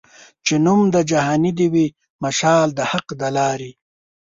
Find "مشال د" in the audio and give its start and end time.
2.23-2.79